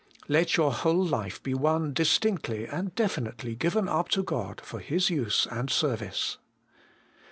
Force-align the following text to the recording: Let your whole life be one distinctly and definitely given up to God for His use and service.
Let 0.27 0.57
your 0.57 0.73
whole 0.73 1.05
life 1.05 1.43
be 1.43 1.53
one 1.53 1.93
distinctly 1.93 2.65
and 2.65 2.95
definitely 2.95 3.53
given 3.53 3.87
up 3.87 4.09
to 4.17 4.23
God 4.23 4.59
for 4.61 4.79
His 4.79 5.11
use 5.11 5.45
and 5.51 5.69
service. 5.69 6.39